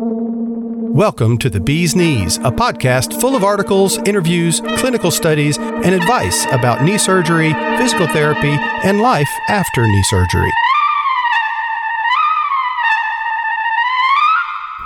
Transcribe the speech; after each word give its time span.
Welcome 0.00 1.38
to 1.38 1.50
The 1.50 1.58
Bee's 1.58 1.96
Knees, 1.96 2.36
a 2.36 2.52
podcast 2.52 3.20
full 3.20 3.34
of 3.34 3.42
articles, 3.42 3.98
interviews, 3.98 4.60
clinical 4.60 5.10
studies, 5.10 5.58
and 5.58 5.86
advice 5.86 6.46
about 6.52 6.84
knee 6.84 6.98
surgery, 6.98 7.52
physical 7.78 8.06
therapy, 8.06 8.54
and 8.84 9.00
life 9.00 9.28
after 9.48 9.84
knee 9.88 10.02
surgery. 10.04 10.52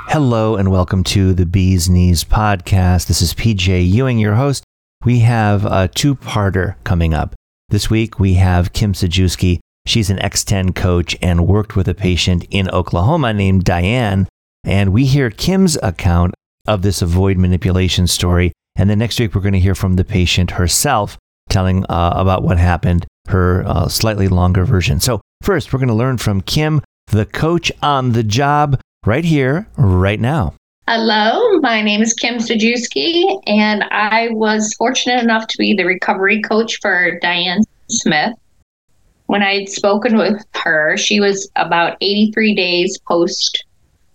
Hello, 0.09 0.57
and 0.57 0.71
welcome 0.71 1.05
to 1.05 1.35
the 1.35 1.45
Bee's 1.45 1.91
Knees 1.91 2.25
podcast. 2.25 3.07
This 3.07 3.21
is 3.21 3.35
PJ 3.35 3.87
Ewing, 3.87 4.19
your 4.19 4.37
host. 4.37 4.65
We 5.05 5.19
have 5.19 5.67
a 5.67 5.89
two 5.89 6.15
parter 6.15 6.77
coming 6.85 7.13
up. 7.13 7.35
This 7.69 7.91
week, 7.91 8.19
we 8.19 8.35
have 8.35 8.73
Kim 8.73 8.95
Sajewski. 8.95 9.59
She's 9.85 10.09
an 10.09 10.17
X10 10.21 10.75
coach 10.75 11.19
and 11.21 11.47
worked 11.47 11.77
with 11.77 11.87
a 11.87 11.95
patient 11.95 12.47
in 12.51 12.71
Oklahoma 12.71 13.35
named 13.35 13.67
Dianne 13.67 14.27
and 14.65 14.93
we 14.93 15.05
hear 15.05 15.31
Kim's 15.31 15.77
account 15.83 16.35
of 16.67 16.83
this 16.83 17.03
avoid 17.03 17.39
manipulation 17.39 18.07
story. 18.07 18.53
And 18.77 18.89
then 18.89 18.99
next 18.99 19.19
week, 19.19 19.35
we're 19.35 19.43
going 19.43 19.53
to 19.53 19.61
hear 19.61 19.75
from 19.75 19.97
the 19.97 20.05
patient 20.05 20.53
herself 20.53 21.19
telling 21.49 21.85
uh, 21.87 22.13
about 22.15 22.43
what 22.43 22.59
happened, 22.59 23.07
her 23.29 23.65
uh, 23.67 23.89
slightly 23.89 24.29
longer 24.29 24.65
version. 24.65 25.01
So, 25.01 25.21
first, 25.43 25.73
we're 25.73 25.79
going 25.79 25.89
to 25.89 25.95
learn 25.95 26.19
from 26.19 26.41
Kim, 26.41 26.81
the 27.09 27.27
coach 27.27 27.71
on 27.83 28.13
the 28.13 28.23
job, 28.23 28.81
right 29.05 29.25
here, 29.25 29.67
right 29.77 30.21
now. 30.21 30.55
Hello, 30.89 31.59
my 31.61 31.83
name 31.83 32.03
is 32.03 32.15
Kim 32.15 32.39
Sajewski, 32.39 33.41
and 33.47 33.85
I 33.91 34.31
was 34.31 34.75
fortunate 34.75 35.23
enough 35.23 35.47
to 35.49 35.59
be 35.59 35.75
the 35.75 35.85
recovery 35.85 36.41
coach 36.43 36.79
for 36.81 37.19
Dianne 37.23 37.63
Smith. 37.89 38.35
When 39.27 39.43
I 39.43 39.61
had 39.61 39.69
spoken 39.69 40.17
with 40.17 40.45
her, 40.55 40.97
she 40.97 41.21
was 41.21 41.49
about 41.57 41.97
83 42.01 42.55
days 42.55 42.99
post 43.07 43.65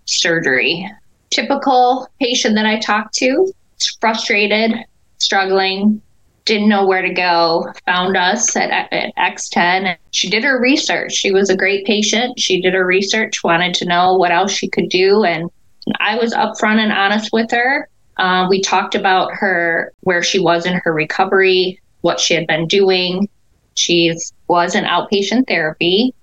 surgery. 0.07 0.89
Typical 1.29 2.07
patient 2.19 2.55
that 2.55 2.65
I 2.65 2.79
talked 2.79 3.13
to, 3.15 3.51
frustrated, 3.99 4.73
struggling, 5.17 6.01
didn't 6.45 6.69
know 6.69 6.87
where 6.87 7.01
to 7.01 7.13
go, 7.13 7.71
found 7.85 8.15
us 8.15 8.55
at, 8.55 8.71
at 8.71 9.13
X10. 9.17 9.97
She 10.11 10.29
did 10.29 10.43
her 10.43 10.59
research. 10.59 11.13
She 11.13 11.31
was 11.31 11.49
a 11.49 11.57
great 11.57 11.85
patient. 11.85 12.39
She 12.39 12.61
did 12.61 12.73
her 12.73 12.85
research, 12.85 13.43
wanted 13.43 13.73
to 13.75 13.85
know 13.85 14.15
what 14.15 14.31
else 14.31 14.51
she 14.51 14.69
could 14.69 14.89
do. 14.89 15.25
And 15.25 15.51
I 15.99 16.15
was 16.15 16.33
upfront 16.33 16.79
and 16.79 16.91
honest 16.91 17.31
with 17.33 17.51
her. 17.51 17.89
Uh, 18.15 18.47
we 18.49 18.61
talked 18.61 18.95
about 18.95 19.31
her, 19.33 19.93
where 20.01 20.23
she 20.23 20.39
was 20.39 20.65
in 20.65 20.79
her 20.83 20.93
recovery, 20.93 21.79
what 22.01 22.19
she 22.19 22.33
had 22.33 22.47
been 22.47 22.65
doing. 22.65 23.29
She 23.75 24.15
was 24.47 24.73
in 24.73 24.85
outpatient 24.85 25.47
therapy. 25.47 26.13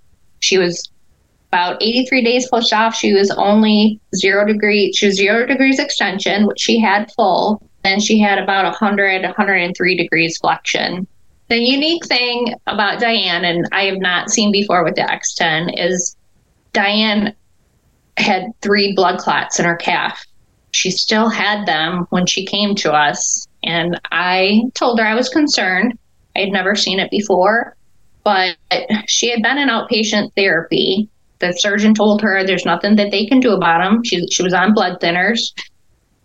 She 0.40 0.58
was 0.58 0.90
about 1.54 1.80
83 1.80 2.24
days 2.24 2.48
post 2.48 2.72
op, 2.72 2.94
she 2.94 3.12
was 3.12 3.30
only 3.30 4.00
zero 4.16 4.44
degree. 4.44 4.92
She 4.92 5.06
was 5.06 5.14
zero 5.14 5.46
degrees 5.46 5.78
extension, 5.78 6.48
which 6.48 6.60
she 6.60 6.80
had 6.80 7.12
full. 7.12 7.62
and 7.84 8.02
she 8.02 8.18
had 8.18 8.38
about 8.38 8.64
100, 8.64 9.22
103 9.22 9.96
degrees 9.96 10.38
flexion. 10.38 11.06
The 11.48 11.58
unique 11.58 12.06
thing 12.06 12.54
about 12.66 12.98
Dianne, 12.98 13.44
and 13.44 13.68
I 13.72 13.84
have 13.84 13.98
not 13.98 14.30
seen 14.30 14.50
before 14.50 14.82
with 14.82 14.94
the 14.94 15.02
X10, 15.02 15.74
is 15.76 16.16
Dianne 16.72 17.34
had 18.16 18.46
three 18.62 18.94
blood 18.94 19.18
clots 19.18 19.60
in 19.60 19.66
her 19.66 19.76
calf. 19.76 20.24
She 20.72 20.90
still 20.90 21.28
had 21.28 21.66
them 21.66 22.06
when 22.08 22.24
she 22.24 22.46
came 22.46 22.74
to 22.76 22.92
us. 22.92 23.46
And 23.62 24.00
I 24.10 24.62
told 24.72 24.98
her 24.98 25.06
I 25.06 25.14
was 25.14 25.28
concerned. 25.28 25.96
I 26.34 26.40
had 26.40 26.52
never 26.52 26.74
seen 26.74 26.98
it 26.98 27.10
before, 27.10 27.76
but 28.24 28.56
she 29.06 29.30
had 29.30 29.42
been 29.42 29.58
in 29.58 29.68
outpatient 29.68 30.32
therapy 30.34 31.10
the 31.44 31.52
surgeon 31.58 31.94
told 31.94 32.22
her 32.22 32.44
there's 32.44 32.64
nothing 32.64 32.96
that 32.96 33.10
they 33.10 33.26
can 33.26 33.40
do 33.40 33.52
about 33.52 33.82
them. 33.82 34.02
She, 34.04 34.26
she 34.28 34.42
was 34.42 34.54
on 34.54 34.74
blood 34.74 35.00
thinners, 35.00 35.40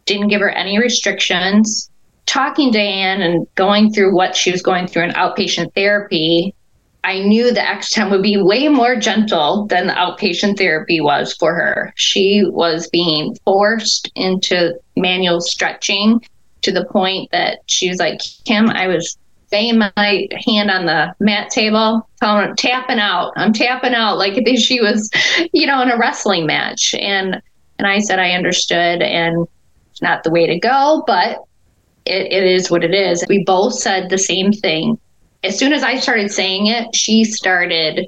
didn't 0.06 0.30
give 0.30 0.42
her 0.42 0.50
any 0.50 0.80
restrictions. 0.80 1.90
Talking 2.26 2.72
to 2.74 2.80
Anne 2.80 3.22
and 3.22 3.48
going 3.56 3.92
through 3.92 4.16
what 4.16 4.36
she 4.36 4.52
was 4.52 4.62
going 4.62 4.88
through 4.88 5.04
in 5.04 5.12
outpatient 5.12 5.74
therapy, 5.74 6.54
I 7.04 7.20
knew 7.20 7.52
the 7.52 7.62
X10 7.62 8.12
would 8.12 8.22
be 8.22 8.42
way 8.42 8.68
more 8.68 8.96
gentle 8.96 9.66
than 9.68 9.88
the 9.88 9.94
outpatient 9.94 10.58
therapy 10.58 11.02
was 11.02 11.34
for 11.34 11.56
her. 11.56 11.94
She 11.96 12.44
was 12.46 12.90
being 12.90 13.36
forced 13.46 14.12
into 14.16 14.74
manual 14.96 15.42
stretching 15.42 16.22
to 16.62 16.72
the 16.72 16.86
point 16.86 17.32
that 17.32 17.60
she 17.68 17.90
was 17.90 18.00
like, 18.00 18.20
Kim, 18.46 18.70
I 18.70 18.88
was 18.88 19.18
banging 19.50 19.80
my 19.80 20.28
hand 20.46 20.72
on 20.72 20.86
the 20.86 21.14
mat 21.20 21.50
table, 21.50 22.08
telling 22.20 22.56
tapping 22.56 23.00
out. 23.00 23.34
I'm 23.36 23.54
tapping 23.54 23.94
out 23.94 24.18
like 24.18 24.36
she 24.58 24.82
was, 24.82 25.10
you 25.54 25.68
know, 25.68 25.82
in 25.82 25.92
a 25.92 25.98
wrestling 25.98 26.46
match. 26.46 26.94
And 27.00 27.42
and 27.78 27.88
I 27.88 28.00
said 28.00 28.20
I 28.20 28.32
understood 28.32 29.02
and 29.02 29.48
not 30.02 30.24
the 30.24 30.32
way 30.32 30.48
to 30.48 30.60
go, 30.60 31.04
but 31.08 31.40
it, 32.06 32.32
it 32.32 32.44
is 32.44 32.72
what 32.72 32.84
it 32.84 32.94
is. 32.94 33.24
We 33.28 33.44
both 33.44 33.74
said 33.74 34.10
the 34.10 34.18
same 34.18 34.52
thing. 34.52 34.98
As 35.44 35.58
soon 35.58 35.74
as 35.74 35.84
I 35.84 35.98
started 36.00 36.32
saying 36.32 36.68
it, 36.68 36.94
she 36.94 37.24
started 37.24 38.08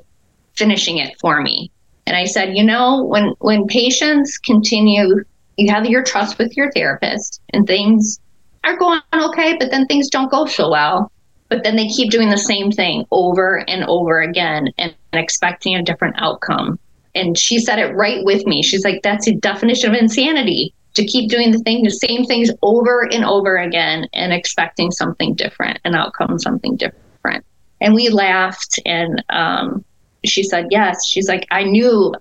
finishing 0.56 0.98
it 0.98 1.18
for 1.20 1.42
me. 1.42 1.72
And 2.06 2.16
I 2.16 2.26
said, 2.26 2.58
you 2.58 2.64
know, 2.64 3.04
when 3.04 3.34
when 3.40 3.68
patients 3.68 4.38
continue, 4.38 5.24
you 5.58 5.72
have 5.72 5.86
your 5.86 6.04
trust 6.04 6.38
with 6.38 6.56
your 6.58 6.72
therapist 6.72 7.42
and 7.54 7.66
things 7.66 8.20
are 8.64 8.78
going 8.78 9.02
okay, 9.14 9.56
but 9.58 9.72
then 9.72 9.86
things 9.86 10.10
don't 10.10 10.32
go 10.32 10.46
so 10.46 10.70
well 10.70 11.12
but 11.52 11.64
then 11.64 11.76
they 11.76 11.90
keep 11.90 12.10
doing 12.10 12.30
the 12.30 12.38
same 12.38 12.72
thing 12.72 13.06
over 13.12 13.58
and 13.70 13.84
over 13.84 14.22
again 14.22 14.70
and, 14.78 14.96
expecting 15.14 15.76
a 15.76 15.84
different 15.84 16.16
outcome. 16.18 16.80
And 17.14 17.38
she 17.38 17.60
said 17.60 17.80
it 17.80 17.94
right 17.94 18.24
with 18.24 18.46
me. 18.46 18.64
She's 18.64 18.86
like, 18.86 19.02
that's 19.04 19.26
the 19.26 19.36
definition 19.36 19.90
of 19.90 19.98
insanity 19.98 20.74
to 20.94 21.06
keep 21.06 21.30
doing 21.30 21.52
the 21.52 21.60
thing, 21.60 21.84
the 21.84 21.90
same 21.90 22.24
things 22.24 22.50
over 22.62 23.12
and 23.12 23.26
over 23.26 23.58
again 23.58 24.08
and 24.14 24.32
expecting 24.32 24.90
something 24.90 25.34
different, 25.34 25.80
an 25.84 25.96
outcome, 25.96 26.40
something 26.40 26.78
different. 26.78 27.46
And 27.82 27.94
we 27.94 28.08
laughed 28.08 28.80
and 28.86 29.22
um, 29.30 29.84
she 30.24 30.44
said, 30.44 30.68
yes. 30.72 31.06
She's 31.06 31.28
like, 31.28 31.46
I 31.52 31.64
knew 31.64 32.16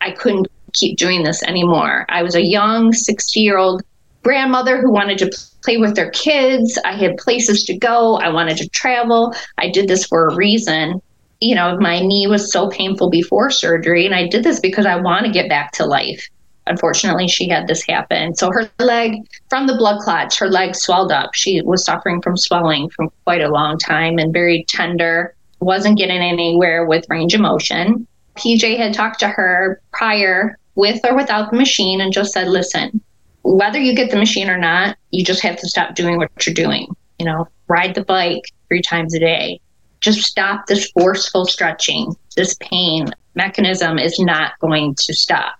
I 0.00 0.12
couldn't 0.12 0.46
keep 0.72 0.96
doing 0.96 1.24
this 1.24 1.42
anymore. 1.42 2.06
I 2.08 2.22
was 2.22 2.36
a 2.36 2.46
young 2.46 2.92
60 2.92 3.40
year 3.40 3.58
old 3.58 3.82
grandmother 4.26 4.80
who 4.80 4.90
wanted 4.90 5.18
to 5.18 5.30
play 5.62 5.76
with 5.76 5.94
their 5.94 6.10
kids. 6.10 6.76
I 6.84 6.96
had 6.96 7.16
places 7.16 7.62
to 7.62 7.78
go. 7.78 8.16
I 8.16 8.28
wanted 8.28 8.56
to 8.56 8.68
travel. 8.70 9.32
I 9.56 9.70
did 9.70 9.86
this 9.86 10.04
for 10.04 10.26
a 10.26 10.34
reason. 10.34 11.00
You 11.40 11.54
know, 11.54 11.78
my 11.78 12.00
knee 12.00 12.26
was 12.26 12.50
so 12.50 12.68
painful 12.68 13.08
before 13.08 13.52
surgery, 13.52 14.04
and 14.04 14.16
I 14.16 14.26
did 14.26 14.42
this 14.42 14.58
because 14.58 14.84
I 14.84 14.96
want 14.96 15.26
to 15.26 15.32
get 15.32 15.48
back 15.48 15.70
to 15.74 15.86
life. 15.86 16.28
Unfortunately, 16.66 17.28
she 17.28 17.48
had 17.48 17.68
this 17.68 17.86
happen. 17.86 18.34
So 18.34 18.50
her 18.50 18.68
leg, 18.80 19.12
from 19.48 19.68
the 19.68 19.76
blood 19.76 20.00
clots, 20.00 20.36
her 20.38 20.48
leg 20.48 20.74
swelled 20.74 21.12
up. 21.12 21.30
She 21.34 21.62
was 21.62 21.84
suffering 21.84 22.20
from 22.20 22.36
swelling 22.36 22.90
from 22.90 23.12
quite 23.22 23.42
a 23.42 23.48
long 23.48 23.78
time 23.78 24.18
and 24.18 24.32
very 24.32 24.64
tender, 24.68 25.36
wasn't 25.60 25.98
getting 25.98 26.18
anywhere 26.18 26.84
with 26.84 27.08
range 27.08 27.34
of 27.34 27.42
motion. 27.42 28.08
PJ 28.34 28.76
had 28.76 28.92
talked 28.92 29.20
to 29.20 29.28
her 29.28 29.80
prior 29.92 30.58
with 30.74 30.98
or 31.04 31.14
without 31.14 31.52
the 31.52 31.56
machine 31.56 32.00
and 32.00 32.12
just 32.12 32.32
said, 32.32 32.48
listen, 32.48 33.00
whether 33.46 33.78
you 33.78 33.94
get 33.94 34.10
the 34.10 34.16
machine 34.16 34.50
or 34.50 34.58
not, 34.58 34.96
you 35.10 35.24
just 35.24 35.42
have 35.42 35.56
to 35.58 35.68
stop 35.68 35.94
doing 35.94 36.16
what 36.16 36.30
you're 36.44 36.54
doing. 36.54 36.88
You 37.18 37.26
know, 37.26 37.48
ride 37.68 37.94
the 37.94 38.04
bike 38.04 38.42
three 38.68 38.82
times 38.82 39.14
a 39.14 39.20
day. 39.20 39.60
Just 40.00 40.22
stop 40.22 40.66
this 40.66 40.90
forceful 40.90 41.46
stretching. 41.46 42.14
This 42.36 42.56
pain 42.60 43.10
mechanism 43.34 43.98
is 43.98 44.18
not 44.18 44.58
going 44.60 44.94
to 44.96 45.14
stop. 45.14 45.54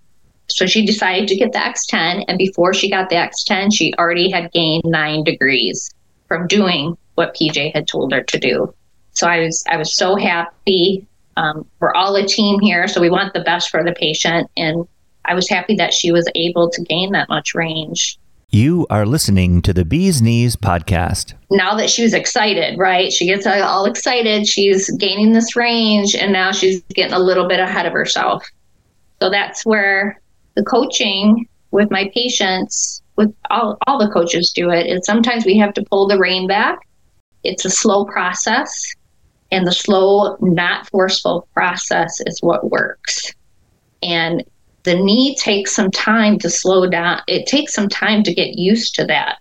So 0.49 0.67
she 0.67 0.85
decided 0.85 1.29
to 1.29 1.37
get 1.37 1.53
the 1.53 1.59
X10. 1.59 2.25
And 2.29 2.39
before 2.39 2.75
she 2.75 2.91
got 2.91 3.09
the 3.09 3.17
X10, 3.17 3.73
she 3.73 3.95
already 3.99 4.31
had 4.31 4.53
gained 4.53 4.85
nine 4.85 5.25
degrees 5.25 5.91
from 6.29 6.47
doing 6.47 6.97
what 7.15 7.35
PJ 7.35 7.73
had 7.73 7.89
told 7.89 8.13
her 8.13 8.23
to 8.23 8.39
do. 8.39 8.75
So 9.13 9.27
I 9.27 9.41
was 9.41 9.65
I 9.69 9.77
was 9.77 9.97
so 9.97 10.17
happy. 10.17 11.07
Um, 11.37 11.67
we're 11.81 11.95
all 11.95 12.17
a 12.17 12.27
team 12.27 12.61
here, 12.61 12.89
so 12.89 13.01
we 13.01 13.11
want 13.11 13.33
the 13.33 13.41
best 13.41 13.71
for 13.71 13.85
the 13.85 13.93
patient, 13.93 14.51
and 14.57 14.87
I 15.27 15.35
was 15.35 15.49
happy 15.49 15.75
that 15.77 15.93
she 15.93 16.13
was 16.13 16.29
able 16.35 16.71
to 16.71 16.83
gain 16.83 17.13
that 17.13 17.29
much 17.29 17.55
range. 17.55 18.19
You 18.51 18.87
are 18.91 19.05
listening 19.05 19.61
to 19.63 19.73
the 19.73 19.85
Bee's 19.85 20.23
Knees 20.23 20.55
podcast. 20.55 21.35
Now 21.51 21.77
that 21.77 21.91
she 21.91 22.05
was 22.05 22.15
excited, 22.15 22.79
right? 22.79 23.13
She 23.13 23.27
gets 23.27 23.45
all 23.47 23.87
excited. 23.87 24.47
She's 24.47 24.89
gaining 24.99 25.33
this 25.33 25.57
range, 25.57 26.15
and 26.15 26.33
now 26.33 26.53
she's 26.53 26.81
getting 26.95 27.13
a 27.13 27.19
little 27.19 27.49
bit 27.49 27.59
ahead 27.59 27.87
of 27.87 27.93
herself. 27.93 28.49
So 29.21 29.31
that's 29.31 29.67
where 29.67 30.21
the 30.55 30.63
coaching 30.63 31.49
with 31.73 31.91
my 31.91 32.09
patients, 32.15 33.03
with 33.17 33.35
all, 33.51 33.79
all 33.87 33.99
the 33.99 34.13
coaches 34.13 34.53
do 34.55 34.71
it, 34.71 34.87
is 34.87 35.05
sometimes 35.05 35.45
we 35.45 35.59
have 35.59 35.75
to 35.75 35.83
pull 35.83 36.07
the 36.07 36.19
rein 36.19 36.47
back. 36.47 36.79
It's 37.43 37.65
a 37.65 37.71
slow 37.71 38.05
process, 38.05 38.95
and 39.51 39.67
the 39.67 39.73
slow, 39.73 40.37
not 40.41 40.89
forceful 40.91 41.49
process 41.53 42.21
is 42.27 42.39
what 42.43 42.71
works. 42.71 43.33
And 44.03 44.45
the 44.87 44.95
knee 44.95 45.35
takes 45.35 45.75
some 45.75 45.91
time 45.91 46.39
to 46.39 46.49
slow 46.49 46.89
down. 46.89 47.21
It 47.27 47.47
takes 47.47 47.75
some 47.75 47.89
time 47.89 48.23
to 48.23 48.33
get 48.33 48.57
used 48.57 48.95
to 48.95 49.05
that. 49.07 49.39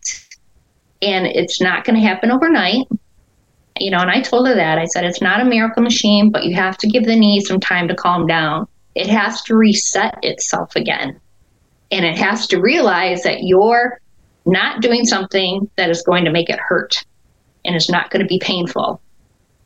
And 1.01 1.27
it's 1.27 1.61
not 1.61 1.85
going 1.85 1.95
to 1.95 2.05
happen 2.05 2.31
overnight. 2.31 2.87
You 3.79 3.91
know, 3.91 3.99
and 3.99 4.09
I 4.09 4.21
told 4.21 4.47
her 4.47 4.55
that. 4.55 4.79
I 4.79 4.85
said, 4.85 5.05
it's 5.05 5.21
not 5.21 5.41
a 5.41 5.45
miracle 5.45 5.83
machine, 5.83 6.31
but 6.31 6.45
you 6.45 6.55
have 6.55 6.77
to 6.79 6.87
give 6.87 7.05
the 7.05 7.15
knee 7.15 7.41
some 7.41 7.59
time 7.59 7.87
to 7.87 7.95
calm 7.95 8.25
down. 8.25 8.67
It 8.95 9.07
has 9.07 9.41
to 9.43 9.55
reset 9.55 10.17
itself 10.23 10.75
again. 10.75 11.19
And 11.91 12.05
it 12.05 12.17
has 12.17 12.47
to 12.47 12.59
realize 12.59 13.21
that 13.23 13.43
you're 13.43 14.01
not 14.47 14.81
doing 14.81 15.05
something 15.05 15.69
that 15.75 15.91
is 15.91 16.01
going 16.01 16.25
to 16.25 16.31
make 16.31 16.49
it 16.49 16.59
hurt 16.59 17.05
and 17.65 17.75
is 17.75 17.89
not 17.89 18.09
going 18.09 18.21
to 18.21 18.27
be 18.27 18.39
painful. 18.39 18.99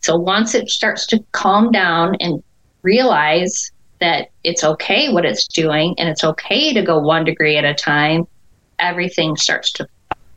So 0.02 0.18
once 0.18 0.56
it 0.56 0.70
starts 0.70 1.08
to 1.08 1.24
calm 1.31 1.72
down 1.72 2.16
and 2.20 2.44
realize 2.81 3.72
that 4.00 4.30
it's 4.44 4.63
okay 4.63 5.12
what 5.12 5.25
it's 5.25 5.48
doing 5.48 5.96
and 5.98 6.10
it's 6.10 6.24
okay 6.24 6.74
to 6.74 6.81
go 6.81 7.00
one 7.00 7.24
degree 7.25 7.57
at 7.57 7.66
a 7.66 7.74
time, 7.74 8.28
everything 8.80 9.36
starts 9.36 9.72
to 9.74 9.88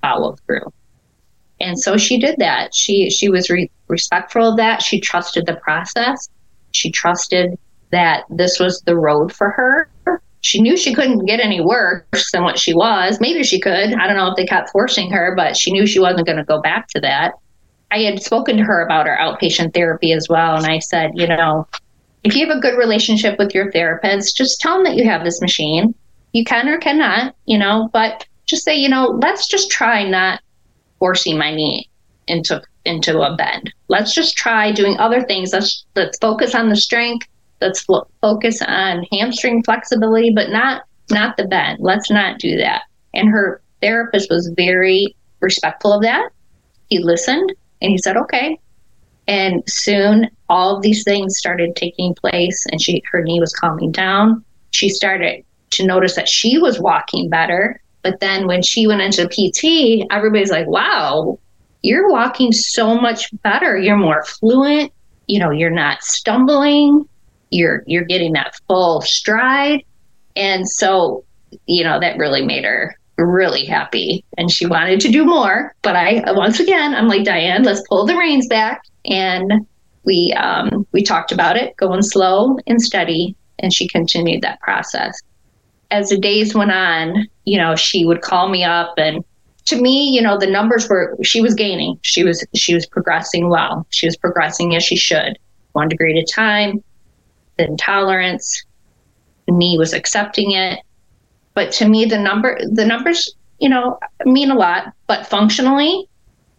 follow 0.01 0.37
through. 0.47 0.73
And 1.61 1.79
so 1.79 1.97
she 1.97 2.19
did 2.19 2.37
that. 2.39 2.75
She 2.75 3.09
she 3.09 3.29
was 3.29 3.49
re- 3.49 3.71
respectful 3.89 4.51
of 4.51 4.57
that. 4.57 4.83
She 4.83 5.01
trusted 5.01 5.47
the 5.47 5.57
process. 5.57 6.29
She 6.73 6.91
trusted 6.91 7.59
that 7.91 8.25
this 8.31 8.59
was 8.59 8.81
the 8.83 8.97
road 8.97 9.33
for 9.33 9.51
her. 9.51 9.89
She 10.41 10.61
knew 10.61 10.77
she 10.77 10.93
couldn't 10.93 11.25
get 11.25 11.39
any 11.39 11.61
worse 11.61 12.33
than 12.33 12.43
what 12.43 12.59
she 12.59 12.75
was. 12.75 13.21
Maybe 13.21 13.45
she 13.45 13.61
could. 13.61 13.95
I 13.95 14.09
don't 14.09 14.17
know 14.17 14.29
if 14.29 14.37
they 14.37 14.45
kept 14.45 14.71
forcing 14.71 15.09
her, 15.13 15.35
but 15.37 15.57
she 15.57 15.71
knew 15.71 15.87
she 15.87 16.01
wasn't 16.01 16.27
going 16.27 16.39
to 16.39 16.45
go 16.45 16.61
back 16.61 16.89
to 16.89 17.01
that. 17.01 17.35
I 17.93 17.99
had 17.99 18.21
spoken 18.21 18.57
to 18.57 18.65
her 18.65 18.85
about 18.85 19.07
her 19.07 19.17
outpatient 19.21 19.73
therapy 19.73 20.13
as 20.13 20.29
well. 20.29 20.57
And 20.57 20.67
I 20.67 20.81
said, 20.81 21.13
you 21.15 21.29
know, 21.29 21.69
if 22.25 22.37
you 22.37 22.47
have 22.47 22.57
a 22.57 22.61
good 22.61 22.79
relationship 22.79 23.39
with 23.39 23.55
your 23.55 23.71
therapist, 23.73 24.37
just 24.37 24.61
tell 24.61 24.77
them 24.77 24.85
that 24.85 24.97
you 24.97 25.05
have 25.05 25.25
this 25.25 25.41
machine. 25.41 25.95
You 26.33 26.45
can 26.45 26.69
or 26.69 26.79
cannot, 26.79 27.35
you 27.47 27.59
know, 27.59 27.91
but 27.93 28.27
just 28.47 28.65
say, 28.65 28.77
you 28.77 28.89
know, 28.89 29.19
let's 29.23 29.49
just 29.49 29.71
try 29.71 30.09
not 30.09 30.41
forcing 30.99 31.37
my 31.37 31.55
knee 31.55 31.91
into 32.29 32.63
into 32.85 33.21
a 33.21 33.37
bend. 33.37 33.73
Let's 33.89 34.15
just 34.15 34.37
try 34.37 34.73
doing 34.73 34.97
other 34.99 35.23
things. 35.23 35.53
Let's 35.53 35.85
let's 35.95 36.19
focus 36.19 36.55
on 36.55 36.69
the 36.69 36.77
strength. 36.77 37.27
Let's 37.61 37.85
focus 38.21 38.61
on 38.63 39.07
hamstring 39.13 39.63
flexibility, 39.63 40.33
but 40.35 40.51
not 40.51 40.83
not 41.11 41.37
the 41.37 41.47
bend. 41.47 41.79
Let's 41.81 42.11
not 42.11 42.39
do 42.39 42.57
that. 42.57 42.83
And 43.15 43.29
her 43.29 43.61
therapist 43.81 44.31
was 44.31 44.53
very 44.57 45.15
respectful 45.41 45.93
of 45.93 46.03
that. 46.03 46.31
He 46.89 46.99
listened 46.99 47.53
and 47.81 47.91
he 47.91 47.99
said, 47.99 48.17
"Okay." 48.17 48.59
And 49.29 49.63
soon 49.69 50.31
all 50.49 50.77
of 50.77 50.83
these 50.83 51.05
things 51.05 51.39
started 51.39 51.77
taking 51.77 52.15
place 52.15 52.67
and 52.71 52.81
she 52.81 53.03
her 53.11 53.23
knee 53.23 53.41
was 53.41 53.55
calming 53.55 53.93
down. 53.93 54.45
She 54.71 54.89
started 54.89 55.45
to 55.71 55.87
notice 55.87 56.15
that 56.17 56.29
she 56.29 56.59
was 56.59 56.81
walking 56.81 57.29
better. 57.29 57.81
But 58.03 58.21
then 58.21 58.47
when 58.47 58.63
she 58.63 58.87
went 58.87 59.01
into 59.01 59.29
PT, 59.29 60.07
everybody's 60.11 60.51
like, 60.51 60.67
wow, 60.67 61.39
you're 61.83 62.11
walking 62.11 62.53
so 62.53 63.01
much 63.01 63.31
better. 63.43 63.79
You're 63.79 63.97
more 63.97 64.25
fluent. 64.25 64.93
You 65.29 65.39
know, 65.39 65.51
you're 65.51 65.71
not 65.71 66.03
stumbling. 66.03 67.09
You're 67.51 67.85
you're 67.87 68.05
getting 68.05 68.33
that 68.33 68.59
full 68.67 69.03
stride. 69.03 69.85
And 70.35 70.69
so, 70.69 71.25
you 71.67 71.85
know, 71.85 72.01
that 72.01 72.19
really 72.19 72.45
made 72.45 72.65
her 72.65 72.97
really 73.27 73.65
happy 73.65 74.25
and 74.39 74.51
she 74.51 74.67
wanted 74.67 75.01
to 75.01 75.11
do 75.11 75.25
more. 75.25 75.75
But 75.83 75.97
I 75.97 76.23
once 76.33 76.61
again 76.61 76.95
I'm 76.95 77.09
like, 77.09 77.23
Dianne, 77.23 77.65
let's 77.65 77.87
pull 77.89 78.07
the 78.07 78.17
reins 78.17 78.47
back. 78.47 78.83
And 79.05 79.67
we 80.05 80.33
um, 80.35 80.87
we 80.93 81.03
talked 81.03 81.33
about 81.33 81.57
it, 81.57 81.77
going 81.77 82.03
slow 82.03 82.59
and 82.67 82.81
steady, 82.81 83.37
and 83.59 83.73
she 83.73 83.89
continued 83.89 84.43
that 84.43 84.61
process. 84.61 85.21
As 85.91 86.09
the 86.09 86.19
days 86.19 86.55
went 86.55 86.73
on, 86.73 87.29
you 87.45 87.59
know, 87.59 87.77
she 87.77 88.05
would 88.05 88.23
call 88.23 88.49
me 88.49 88.65
up 88.65 88.95
and 88.97 89.25
to 89.67 89.81
me, 89.81 90.11
you 90.11 90.21
know, 90.21 90.39
the 90.39 90.47
numbers 90.47 90.89
were 90.89 91.17
she 91.23 91.41
was 91.41 91.55
gaining. 91.55 91.99
She 92.03 92.25
was 92.25 92.45
she 92.55 92.75
was 92.75 92.87
progressing 92.87 93.49
well. 93.49 93.87
She 93.91 94.07
was 94.07 94.17
progressing 94.17 94.75
as 94.75 94.83
she 94.83 94.97
should. 94.97 95.39
One 95.73 95.89
degree 95.89 96.19
at 96.19 96.23
a 96.23 96.27
time, 96.27 96.83
the 97.57 97.67
intolerance, 97.67 98.65
the 99.47 99.53
knee 99.53 99.79
was 99.79 99.93
accepting 99.93 100.53
it. 100.53 100.81
But 101.55 101.73
to 101.73 101.89
me 101.89 102.05
the 102.05 102.19
number 102.19 102.59
the 102.71 102.87
numbers, 102.87 103.35
you 103.59 103.69
know, 103.69 103.99
mean 104.25 104.51
a 104.51 104.55
lot, 104.55 104.93
but 105.07 105.27
functionally 105.27 106.09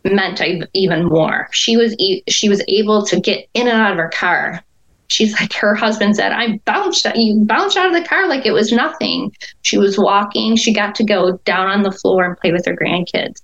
meant 0.04 0.42
even 0.74 1.06
more. 1.06 1.48
She 1.52 1.78
was 1.78 1.96
she 2.28 2.50
was 2.50 2.64
able 2.68 3.06
to 3.06 3.20
get 3.20 3.48
in 3.54 3.68
and 3.68 3.78
out 3.78 3.92
of 3.92 3.98
her 3.98 4.10
car. 4.10 4.64
She's 5.08 5.40
like 5.40 5.54
her 5.54 5.76
husband 5.76 6.16
said, 6.16 6.32
"I 6.32 6.60
bounced 6.66 7.06
you 7.16 7.40
bounced 7.46 7.78
out 7.78 7.88
of 7.88 7.94
the 7.94 8.08
car 8.08 8.28
like 8.28 8.46
it 8.46 8.52
was 8.52 8.72
nothing." 8.72 9.36
She 9.62 9.78
was 9.78 9.98
walking. 9.98 10.56
She 10.56 10.74
got 10.74 10.96
to 10.96 11.04
go 11.04 11.38
down 11.46 11.68
on 11.68 11.84
the 11.84 11.92
floor 11.92 12.26
and 12.26 12.38
play 12.38 12.52
with 12.52 12.66
her 12.66 12.76
grandkids, 12.76 13.42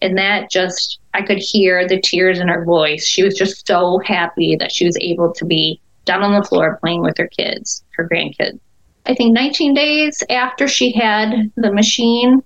and 0.00 0.16
that 0.18 0.50
just 0.50 1.00
I 1.14 1.22
could 1.22 1.38
hear 1.38 1.86
the 1.86 2.00
tears 2.00 2.38
in 2.38 2.48
her 2.48 2.64
voice. 2.64 3.06
She 3.06 3.22
was 3.22 3.34
just 3.34 3.66
so 3.66 4.00
happy 4.04 4.56
that 4.56 4.72
she 4.72 4.86
was 4.86 4.96
able 5.00 5.32
to 5.34 5.44
be 5.44 5.80
down 6.04 6.22
on 6.22 6.38
the 6.38 6.46
floor 6.46 6.78
playing 6.80 7.02
with 7.02 7.16
her 7.18 7.28
kids, 7.28 7.84
her 7.96 8.08
grandkids. 8.08 8.58
I 9.06 9.14
think 9.14 9.34
19 9.34 9.74
days 9.74 10.22
after 10.30 10.68
she 10.68 10.92
had 10.92 11.50
the 11.56 11.72
machine, 11.72 12.42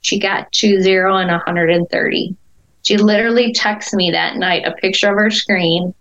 she 0.00 0.18
got 0.18 0.50
to 0.52 0.80
zero 0.80 1.16
and 1.16 1.30
130 1.30 2.36
she 2.82 2.96
literally 2.96 3.52
texted 3.52 3.94
me 3.94 4.10
that 4.10 4.36
night 4.36 4.66
a 4.66 4.72
picture 4.72 5.10
of 5.10 5.16
her 5.16 5.30
screen 5.30 5.94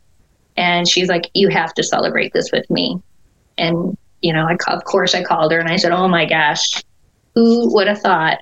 and 0.58 0.88
she's 0.88 1.10
like, 1.10 1.30
You 1.34 1.50
have 1.50 1.74
to 1.76 1.84
celebrate 1.84 2.34
this 2.34 2.52
with 2.52 2.70
me. 2.70 3.02
And, 3.58 3.98
you 4.22 4.34
know, 4.34 4.48
I, 4.48 4.58
of 4.74 4.84
course 4.86 5.14
I 5.14 5.24
called 5.24 5.52
her 5.52 5.60
and 5.60 5.70
I 5.70 5.76
said, 5.76 5.92
Oh 5.92 6.08
my 6.08 6.26
gosh, 6.26 6.84
who 7.36 7.74
would 7.74 7.88
have 7.88 8.00
thought 8.00 8.40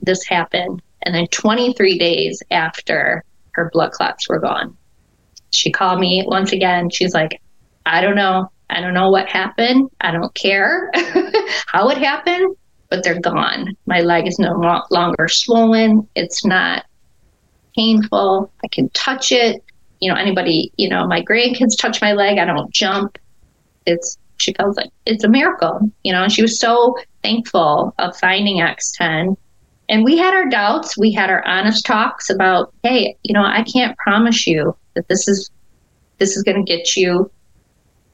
this 0.00 0.24
happened? 0.24 0.82
And 1.02 1.14
then 1.14 1.26
23 1.28 1.98
days 1.98 2.42
after 2.50 3.24
her 3.52 3.70
blood 3.72 3.92
clots 3.92 4.28
were 4.28 4.38
gone, 4.38 4.76
she 5.50 5.72
called 5.72 6.00
me 6.00 6.24
once 6.26 6.52
again. 6.52 6.90
She's 6.90 7.14
like, 7.14 7.40
I 7.86 8.00
don't 8.00 8.16
know. 8.16 8.50
I 8.70 8.80
don't 8.80 8.94
know 8.94 9.10
what 9.10 9.28
happened. 9.28 9.90
I 10.00 10.12
don't 10.12 10.34
care 10.34 10.90
how 11.66 11.88
it 11.90 11.98
happened, 11.98 12.56
but 12.88 13.02
they're 13.02 13.20
gone. 13.20 13.76
My 13.86 14.00
leg 14.00 14.26
is 14.26 14.38
no 14.38 14.52
longer 14.90 15.28
swollen. 15.28 16.08
It's 16.14 16.44
not 16.44 16.84
painful. 17.76 18.52
I 18.64 18.68
can 18.68 18.88
touch 18.90 19.32
it. 19.32 19.62
You 20.00 20.10
know, 20.10 20.18
anybody, 20.18 20.72
you 20.76 20.88
know, 20.88 21.06
my 21.06 21.22
grandkids 21.22 21.78
touch 21.78 22.00
my 22.00 22.12
leg. 22.12 22.38
I 22.38 22.44
don't 22.44 22.72
jump. 22.72 23.18
It's, 23.86 24.18
she 24.38 24.54
feels 24.54 24.76
like 24.76 24.90
it's 25.04 25.24
a 25.24 25.28
miracle, 25.28 25.90
you 26.02 26.12
know, 26.12 26.22
and 26.22 26.32
she 26.32 26.42
was 26.42 26.58
so 26.58 26.96
thankful 27.22 27.94
of 27.98 28.16
finding 28.16 28.58
X10. 28.58 29.36
And 29.88 30.04
we 30.04 30.16
had 30.16 30.34
our 30.34 30.48
doubts. 30.48 30.96
We 30.96 31.12
had 31.12 31.30
our 31.30 31.44
honest 31.46 31.84
talks 31.84 32.30
about, 32.30 32.72
hey, 32.82 33.16
you 33.22 33.34
know, 33.34 33.42
I 33.44 33.64
can't 33.64 33.96
promise 33.98 34.46
you 34.46 34.76
that 34.94 35.08
this 35.08 35.28
is, 35.28 35.50
this 36.18 36.36
is 36.36 36.42
going 36.42 36.64
to 36.64 36.72
get 36.72 36.96
you 36.96 37.30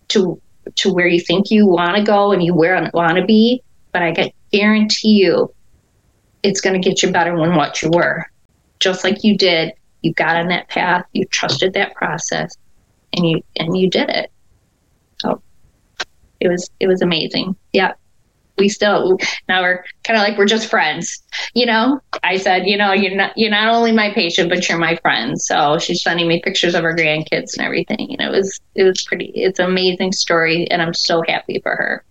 to, 0.08 0.41
to 0.75 0.93
where 0.93 1.07
you 1.07 1.21
think 1.21 1.51
you 1.51 1.67
want 1.67 1.97
to 1.97 2.03
go 2.03 2.33
and 2.33 2.43
you 2.43 2.55
where 2.55 2.91
want 2.93 3.17
to 3.17 3.25
be. 3.25 3.63
But 3.93 4.03
I 4.03 4.13
can 4.13 4.31
guarantee 4.53 5.23
you 5.23 5.53
it's 6.43 6.61
going 6.61 6.81
to 6.81 6.89
get 6.89 7.03
you 7.03 7.11
better 7.11 7.37
than 7.37 7.56
what 7.56 7.82
you 7.82 7.91
were 7.91 8.27
just 8.81 9.05
like 9.05 9.25
you 9.25 9.37
did. 9.37 9.73
You 10.03 10.13
got 10.13 10.37
on 10.37 10.49
that 10.49 10.69
path, 10.69 11.05
you 11.13 11.25
trusted 11.27 11.73
that 11.75 11.94
process, 11.94 12.56
and 13.13 13.29
you 13.29 13.43
and 13.56 13.77
you 13.77 13.91
did 13.91 14.08
it. 14.08 14.31
So 15.19 15.43
it 16.41 16.49
was 16.49 16.70
it 16.81 16.87
was 16.87 17.03
amazing. 17.03 17.56
Yeah. 17.73 17.94
We 18.58 18.69
still 18.69 19.19
now 19.48 19.63
we're 19.63 19.84
kind 20.05 20.19
of 20.19 20.22
like 20.27 20.39
we're 20.39 20.46
just 20.46 20.69
friends, 20.69 21.22
you 21.55 21.67
know. 21.67 22.01
I 22.22 22.39
said, 22.39 22.67
you 22.67 22.77
know, 22.77 22.93
you're 22.93 23.15
not 23.15 23.36
you're 23.36 23.51
not 23.51 23.69
only 23.69 23.93
my 23.93 24.13
patient, 24.13 24.48
but 24.48 24.69
you're 24.69 24.79
my 24.79 24.96
friend. 24.96 25.41
So 25.41 25.79
she's 25.79 26.03
sending 26.03 26.29
me 26.29 26.41
pictures 26.41 26.75
of 26.75 26.82
her 26.82 26.94
grandkids 26.94 27.56
and 27.56 27.60
everything. 27.60 28.17
And 28.19 28.20
it 28.20 28.31
was 28.31 28.60
it 28.75 28.84
was 28.84 29.03
pretty. 29.05 29.32
It's 29.34 29.58
an 29.58 29.67
amazing 29.67 30.13
story, 30.13 30.67
and 30.70 30.81
I'm 30.81 30.94
so 30.94 31.22
happy 31.27 31.60
for 31.60 31.75
her. 31.77 32.05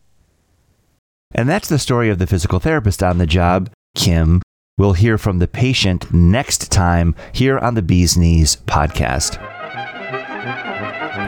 And 1.34 1.50
that's 1.50 1.68
the 1.68 1.80
story 1.80 2.10
of 2.10 2.20
the 2.20 2.28
physical 2.28 2.60
therapist 2.60 3.04
on 3.04 3.18
the 3.18 3.28
job, 3.28 3.70
Kim 3.96 4.42
We'll 4.78 4.92
hear 4.92 5.18
from 5.18 5.40
the 5.40 5.48
patient 5.48 6.14
next 6.14 6.70
time 6.70 7.16
here 7.32 7.58
on 7.58 7.75
the 7.75 7.82
Bee's 7.82 8.18
Knees 8.18 8.58
podcast. 8.68 9.55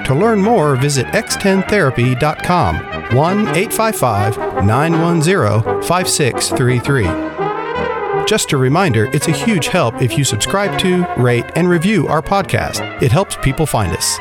To 0.05 0.15
learn 0.15 0.41
more, 0.41 0.75
visit 0.75 1.05
x10therapy.com 1.07 3.15
1 3.15 3.39
855 3.39 4.65
910 4.65 5.83
5633. 5.83 8.25
Just 8.25 8.51
a 8.51 8.57
reminder, 8.57 9.05
it's 9.13 9.27
a 9.27 9.31
huge 9.31 9.67
help 9.67 10.01
if 10.01 10.17
you 10.17 10.23
subscribe 10.25 10.77
to, 10.79 11.05
rate, 11.15 11.45
and 11.55 11.69
review 11.69 12.07
our 12.07 12.21
podcast. 12.21 13.01
It 13.01 13.11
helps 13.11 13.37
people 13.37 13.65
find 13.65 13.95
us. 13.95 14.17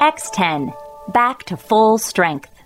X10, 0.00 0.72
back 1.12 1.44
to 1.44 1.56
full 1.56 1.98
strength. 1.98 2.57